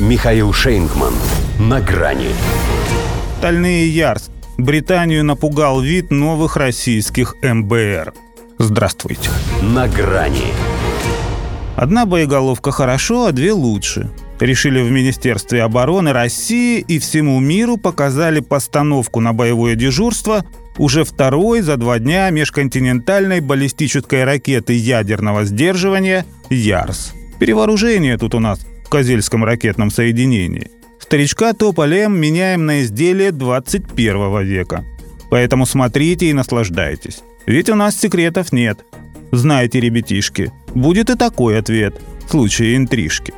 [0.00, 1.14] Михаил Шейнгман.
[1.60, 2.30] На грани.
[3.38, 4.28] Стальные Ярс.
[4.58, 8.12] Британию напугал вид новых российских МБР.
[8.58, 9.30] Здравствуйте.
[9.62, 10.52] На грани.
[11.76, 14.10] Одна боеголовка хорошо, а две лучше.
[14.40, 20.44] Решили в Министерстве обороны России и всему миру показали постановку на боевое дежурство
[20.76, 27.12] уже второй за два дня межконтинентальной баллистической ракеты ядерного сдерживания «Ярс».
[27.38, 30.70] Перевооружение тут у нас Козельском ракетном соединении.
[31.00, 34.84] Старичка Тополем меняем на изделие 21 века.
[35.30, 37.24] Поэтому смотрите и наслаждайтесь.
[37.44, 38.84] Ведь у нас секретов нет.
[39.32, 43.34] Знаете, ребятишки, будет и такой ответ в случае интрижки.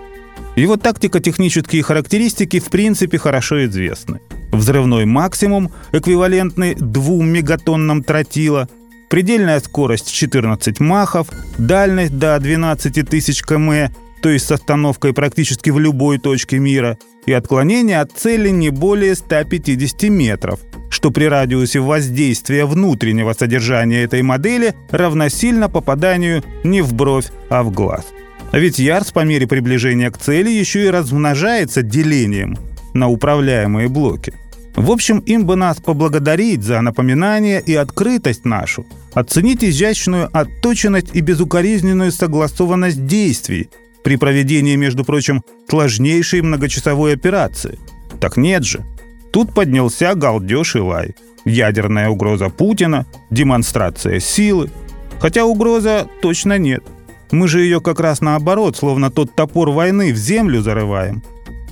[0.56, 4.20] Его тактико-технические характеристики в принципе хорошо известны.
[4.52, 8.68] Взрывной максимум, эквивалентный 2 мегатоннам тротила,
[9.08, 13.90] предельная скорость 14 махов, дальность до 12 тысяч км,
[14.22, 19.14] то есть с остановкой практически в любой точке мира, и отклонение от цели не более
[19.14, 27.26] 150 метров, что при радиусе воздействия внутреннего содержания этой модели равносильно попаданию не в бровь,
[27.50, 28.06] а в глаз.
[28.52, 32.56] Ведь Ярс по мере приближения к цели еще и размножается делением
[32.94, 34.32] на управляемые блоки.
[34.76, 41.20] В общем, им бы нас поблагодарить за напоминание и открытость нашу, оценить изящную отточенность и
[41.20, 43.70] безукоризненную согласованность действий
[44.06, 47.76] при проведении, между прочим, сложнейшей многочасовой операции.
[48.20, 48.86] Так нет же.
[49.32, 51.16] Тут поднялся галдеж и лай.
[51.44, 54.70] Ядерная угроза Путина, демонстрация силы.
[55.18, 56.84] Хотя угроза точно нет–
[57.32, 61.22] мы же ее как раз наоборот, словно тот топор войны, в землю зарываем.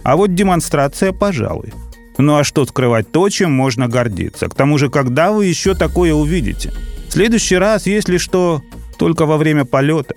[0.03, 1.73] А вот демонстрация, пожалуй.
[2.19, 4.49] Ну а что скрывать то, чем можно гордиться?
[4.49, 6.73] К тому же, когда вы еще такое увидите?
[7.09, 8.63] В следующий раз, если что,
[8.99, 10.17] только во время полета.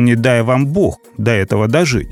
[0.00, 2.08] Не дай вам Бог до этого дожить.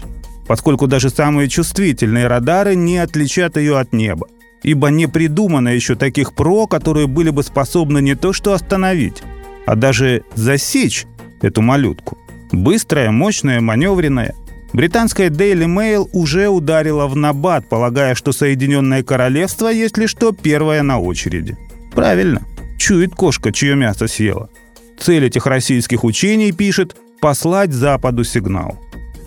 [0.47, 4.29] Поскольку даже самые чувствительные радары не отличат ее от неба.
[4.63, 9.23] Ибо не придумано еще таких ПРО, которые были бы способны не то что остановить,
[9.67, 11.07] а даже засечь
[11.41, 12.19] эту малютку.
[12.53, 14.35] Быстрая, мощная, маневренная.
[14.75, 21.01] Британская Daily Mail уже ударила в набат, полагая, что Соединенное Королевство, если что, первое на
[21.01, 21.57] очереди.
[21.95, 22.43] Правильно.
[22.79, 24.51] Чует кошка, чье мясо съела.
[24.99, 28.79] Цель этих российских учений, пишет, послать Западу сигнал.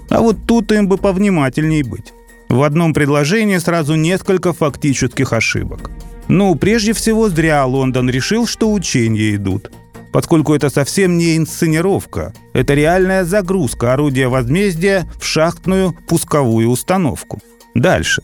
[0.09, 2.13] А вот тут им бы повнимательней быть.
[2.49, 5.89] В одном предложении сразу несколько фактических ошибок.
[6.27, 9.71] Ну, прежде всего, зря Лондон решил, что учения идут
[10.11, 12.33] поскольку это совсем не инсценировка.
[12.53, 17.39] Это реальная загрузка орудия возмездия в шахтную пусковую установку.
[17.73, 18.21] Дальше.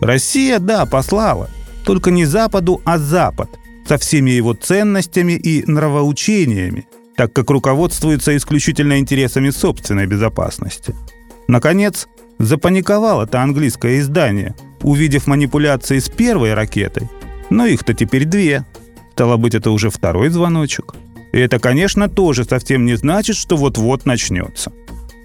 [0.00, 1.48] Россия, да, послала.
[1.84, 3.50] Только не Западу, а Запад.
[3.88, 6.86] Со всеми его ценностями и нравоучениями,
[7.22, 10.92] так как руководствуется исключительно интересами собственной безопасности.
[11.46, 12.08] Наконец,
[12.40, 17.08] запаниковало это английское издание, увидев манипуляции с первой ракетой.
[17.48, 18.66] Но их-то теперь две.
[19.12, 20.96] Стало быть, это уже второй звоночек.
[21.32, 24.72] И это, конечно, тоже совсем не значит, что вот-вот начнется.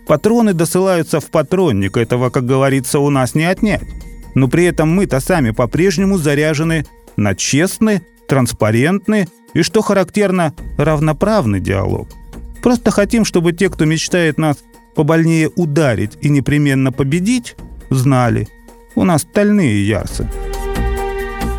[0.06, 3.88] Патроны досылаются в патронник, этого, как говорится, у нас не отнять.
[4.36, 12.08] Но при этом мы-то сами по-прежнему заряжены на честный, транспарентный и, что характерно, равноправный диалог.
[12.62, 14.58] Просто хотим, чтобы те, кто мечтает нас
[14.96, 17.56] побольнее ударить и непременно победить,
[17.90, 18.48] знали.
[18.96, 20.30] У нас стальные ярсы.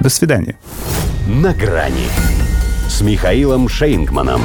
[0.01, 0.57] До свидания.
[1.29, 2.09] На грани
[2.89, 4.43] с Михаилом Шейнгманом.